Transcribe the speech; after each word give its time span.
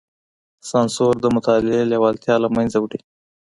سانسور 0.69 1.13
د 1.21 1.25
مطالعې 1.35 1.81
لېوالتيا 1.91 2.35
له 2.43 2.49
منځه 2.55 2.77
وړي. 2.79 2.99